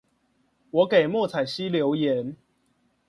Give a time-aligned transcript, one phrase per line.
[0.71, 2.35] 我給莫彩曦留言